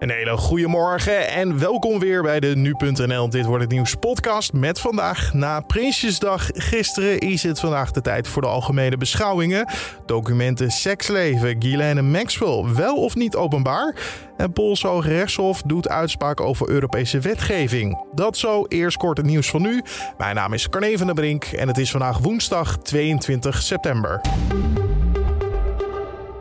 [0.00, 4.52] Een hele goede morgen en welkom weer bij de Nu.nl Dit Wordt Het Nieuws podcast
[4.52, 5.34] met vandaag.
[5.34, 9.68] Na Prinsjesdag gisteren is het vandaag de tijd voor de algemene beschouwingen.
[10.06, 13.96] Documenten seksleven, Ghislaine Maxwell, wel of niet openbaar?
[14.36, 18.04] En Poolse Hoge Rechtshof doet uitspraak over Europese wetgeving.
[18.14, 19.82] Dat zo, eerst kort het nieuws van nu.
[20.18, 24.20] Mijn naam is Carne van der Brink en het is vandaag woensdag 22 september.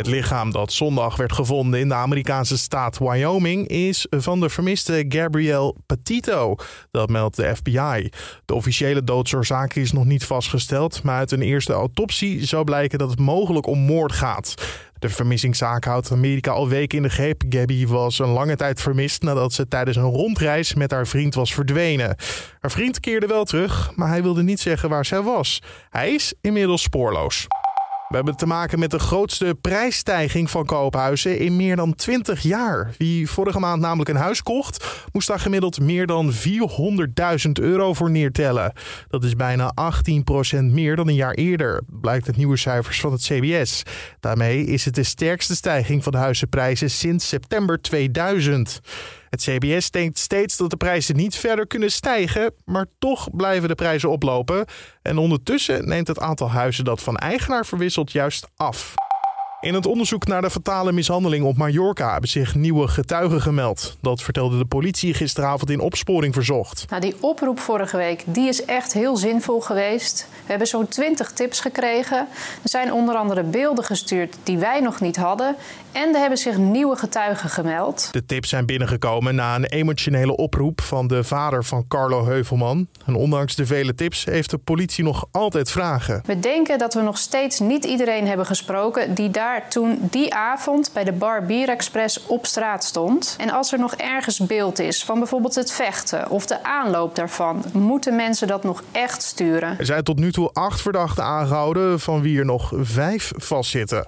[0.00, 5.04] Het lichaam dat zondag werd gevonden in de Amerikaanse staat Wyoming is van de vermiste
[5.08, 6.56] Gabrielle Petito.
[6.90, 8.10] Dat meldt de FBI.
[8.44, 13.10] De officiële doodsoorzaak is nog niet vastgesteld, maar uit een eerste autopsie zou blijken dat
[13.10, 14.54] het mogelijk om moord gaat.
[14.98, 17.42] De vermissingszaak houdt Amerika al weken in de greep.
[17.48, 21.54] Gabby was een lange tijd vermist nadat ze tijdens een rondreis met haar vriend was
[21.54, 22.16] verdwenen.
[22.60, 25.62] Haar vriend keerde wel terug, maar hij wilde niet zeggen waar zij was.
[25.90, 27.46] Hij is inmiddels spoorloos.
[28.10, 32.94] We hebben te maken met de grootste prijsstijging van koophuizen in meer dan 20 jaar.
[32.98, 38.10] Wie vorige maand namelijk een huis kocht, moest daar gemiddeld meer dan 400.000 euro voor
[38.10, 38.72] neertellen.
[39.08, 39.72] Dat is bijna
[40.56, 43.82] 18% meer dan een jaar eerder, blijkt uit nieuwe cijfers van het CBS.
[44.20, 48.80] Daarmee is het de sterkste stijging van de huizenprijzen sinds september 2000.
[49.30, 53.74] Het CBS denkt steeds dat de prijzen niet verder kunnen stijgen, maar toch blijven de
[53.74, 54.64] prijzen oplopen.
[55.02, 58.94] En ondertussen neemt het aantal huizen dat van eigenaar verwisselt juist af.
[59.60, 63.96] In het onderzoek naar de fatale mishandeling op Mallorca hebben zich nieuwe getuigen gemeld.
[64.00, 66.84] Dat vertelde de politie gisteravond in opsporing verzocht.
[66.88, 70.28] Nou, die oproep vorige week die is echt heel zinvol geweest.
[70.30, 72.18] We hebben zo'n 20 tips gekregen.
[72.62, 75.56] Er zijn onder andere beelden gestuurd die wij nog niet hadden.
[75.92, 78.08] En er hebben zich nieuwe getuigen gemeld.
[78.12, 82.88] De tips zijn binnengekomen na een emotionele oproep van de vader van Carlo Heuvelman.
[83.06, 86.22] En ondanks de vele tips heeft de politie nog altijd vragen.
[86.26, 90.90] We denken dat we nog steeds niet iedereen hebben gesproken die daar toen die avond
[90.92, 93.34] bij de bar Bier Express op straat stond.
[93.38, 97.64] En als er nog ergens beeld is van bijvoorbeeld het vechten of de aanloop daarvan,
[97.72, 99.78] moeten mensen dat nog echt sturen.
[99.78, 104.04] Er zijn tot nu toe acht verdachten aangehouden, van wie er nog vijf vastzitten.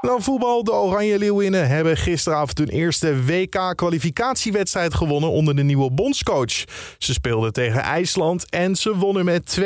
[0.00, 0.64] Dan voetbal.
[0.64, 6.64] De Oranje Leeuwinnen hebben gisteravond hun eerste WK-kwalificatiewedstrijd gewonnen onder de nieuwe bondscoach.
[6.98, 9.62] Ze speelden tegen IJsland en ze wonnen met 2-0.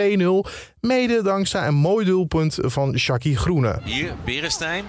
[0.80, 3.78] Mede dankzij een mooi doelpunt van Shaki Groene.
[3.84, 4.84] Hier, Berenstein.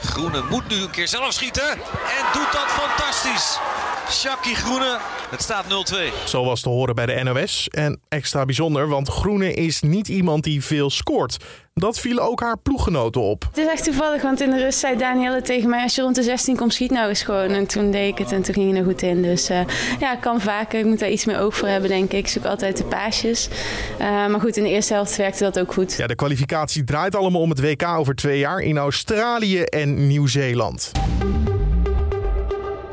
[0.00, 3.58] Groene moet nu een keer zelf schieten en doet dat fantastisch.
[4.10, 4.98] Shaki Groene,
[5.30, 6.24] het staat 0-2.
[6.24, 7.68] Zo was te horen bij de NOS.
[7.68, 11.36] En extra bijzonder, want Groene is niet iemand die veel scoort.
[11.74, 13.44] Dat viel ook haar ploeggenoten op.
[13.44, 15.82] Het is echt toevallig, want in de rust zei Danielle tegen mij...
[15.82, 17.50] als je rond de 16 komt, schiet nou eens gewoon.
[17.50, 19.22] En toen deed ik het en toen ging je er goed in.
[19.22, 19.60] Dus uh,
[20.00, 20.78] ja, kan vaker.
[20.78, 22.18] Ik moet daar iets meer oog voor hebben, denk ik.
[22.18, 23.48] Ik zoek altijd de paasjes.
[24.00, 25.96] Uh, maar goed, in de eerste helft werkte dat ook goed.
[25.96, 28.58] Ja, de kwalificatie draait allemaal om het WK over twee jaar...
[28.58, 30.92] in Australië en Nieuw-Zeeland.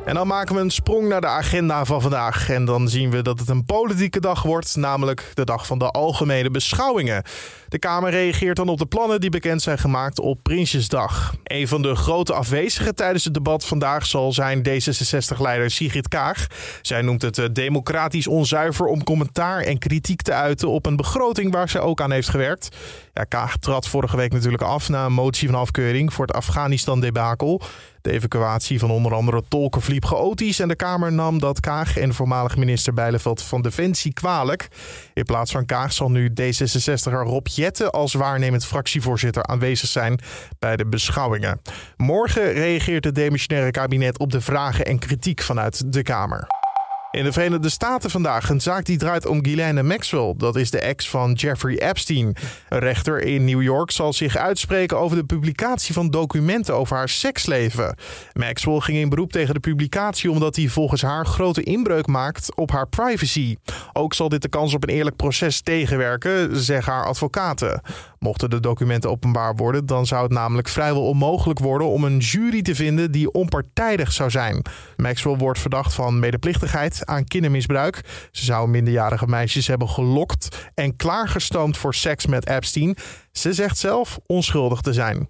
[0.06, 2.50] En dan maken we een sprong naar de agenda van vandaag.
[2.50, 5.92] En dan zien we dat het een politieke dag wordt, namelijk de dag van de
[5.92, 7.24] algemene beschouwingen.
[7.68, 11.36] De Kamer reageert dan op de plannen die bekend zijn gemaakt op Prinsjesdag.
[11.44, 16.48] Een van de grote afwezigen tijdens het debat vandaag zal zijn D66-leider Sigrid Kaag.
[16.82, 21.54] Zij noemt het eh, democratisch onzuiver om commentaar en kritiek te uiten op een begroting
[21.54, 22.76] waar ze ook aan heeft gewerkt.
[23.14, 27.62] Ja, Kaag trad vorige week natuurlijk af na een motie van afkeuring voor het Afghanistan-debakel.
[28.04, 32.14] De evacuatie van onder andere tolken verliep chaotisch en de Kamer nam dat Kaag en
[32.14, 34.68] voormalig minister Bijleveld van Defensie kwalijk.
[35.14, 40.20] In plaats van Kaag zal nu D66er Rob Jette als waarnemend fractievoorzitter aanwezig zijn
[40.60, 41.62] bij de beschouwingen.
[41.98, 46.53] Morgen reageert het demissionaire kabinet op de vragen en kritiek vanuit de Kamer.
[47.14, 50.34] In de Verenigde Staten vandaag een zaak die draait om Ghislaine Maxwell.
[50.38, 52.36] Dat is de ex van Jeffrey Epstein.
[52.70, 57.10] Een rechter in New York zal zich uitspreken over de publicatie van documenten over haar
[57.10, 57.96] seksleven.
[58.34, 62.72] Maxwell ging in beroep tegen de publicatie omdat hij volgens haar grote inbreuk maakt op
[62.72, 63.56] haar privacy.
[63.94, 67.82] Ook zal dit de kans op een eerlijk proces tegenwerken, zeggen haar advocaten.
[68.24, 72.62] Mochten de documenten openbaar worden, dan zou het namelijk vrijwel onmogelijk worden om een jury
[72.62, 74.62] te vinden die onpartijdig zou zijn.
[74.98, 78.02] Maxwell wordt verdacht van medeplichtigheid aan kindermisbruik.
[78.32, 82.96] Ze zou minderjarige meisjes hebben gelokt en klaargestoomd voor seks met Epstein.
[83.32, 85.26] Ze zegt zelf onschuldig te zijn.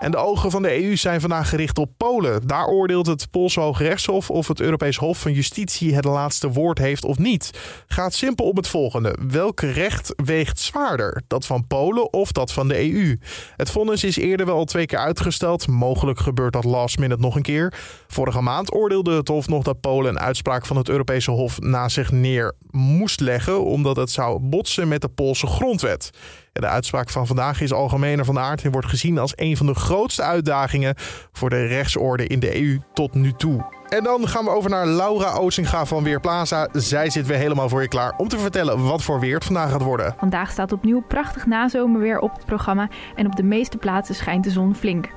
[0.00, 2.46] En de ogen van de EU zijn vandaag gericht op Polen.
[2.46, 6.78] Daar oordeelt het Poolse Hoge Rechtshof of het Europees Hof van Justitie het laatste woord
[6.78, 7.50] heeft of niet.
[7.86, 11.22] Gaat simpel om het volgende: welk recht weegt zwaarder?
[11.26, 13.16] Dat van Polen of dat van de EU?
[13.56, 15.68] Het vonnis is eerder wel twee keer uitgesteld.
[15.68, 17.74] Mogelijk gebeurt dat last minute nog een keer.
[18.08, 21.88] Vorige maand oordeelde het Hof nog dat Polen een uitspraak van het Europese Hof na
[21.88, 26.10] zich neer moest leggen, omdat het zou botsen met de Poolse grondwet.
[26.52, 29.74] De uitspraak van vandaag is algemener van aard en wordt gezien als een van de
[29.74, 30.94] grootste uitdagingen
[31.32, 33.64] voor de rechtsorde in de EU tot nu toe.
[33.88, 36.68] En dan gaan we over naar Laura Oosinga van Weerplaza.
[36.72, 39.70] Zij zit weer helemaal voor je klaar om te vertellen wat voor weer het vandaag
[39.70, 40.14] gaat worden.
[40.18, 44.50] Vandaag staat opnieuw prachtig nazomerweer op het programma en op de meeste plaatsen schijnt de
[44.50, 45.08] zon flink.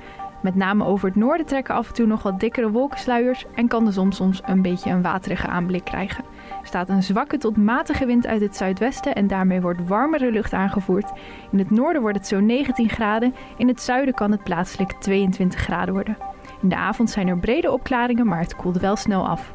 [0.43, 3.85] Met name over het noorden trekken af en toe nog wat dikkere wolkensluiers en kan
[3.85, 6.23] de zon soms een beetje een waterige aanblik krijgen.
[6.61, 10.53] Er staat een zwakke tot matige wind uit het zuidwesten en daarmee wordt warmere lucht
[10.53, 11.11] aangevoerd.
[11.51, 15.59] In het noorden wordt het zo'n 19 graden, in het zuiden kan het plaatselijk 22
[15.59, 16.17] graden worden.
[16.61, 19.53] In de avond zijn er brede opklaringen, maar het koelt wel snel af.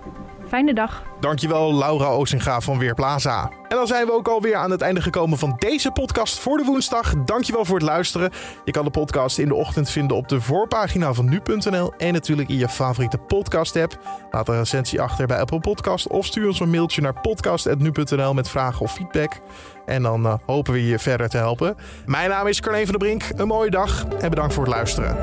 [0.49, 1.03] Fijne dag.
[1.21, 3.51] Dankjewel Laura Oosinga van Weerplaza.
[3.69, 6.65] En dan zijn we ook alweer aan het einde gekomen van deze podcast voor de
[6.65, 7.15] woensdag.
[7.25, 8.31] Dankjewel voor het luisteren.
[8.65, 12.49] Je kan de podcast in de ochtend vinden op de voorpagina van nu.nl en natuurlijk
[12.49, 13.99] in je favoriete podcast app.
[14.31, 18.49] Laat een recensie achter bij Apple Podcast of stuur ons een mailtje naar podcast.nu.nl met
[18.49, 19.33] vragen of feedback.
[19.87, 21.77] En dan uh, hopen we je verder te helpen.
[22.07, 23.41] Mijn naam is Carleen van der Brink.
[23.41, 25.17] Een mooie dag en bedankt voor het luisteren.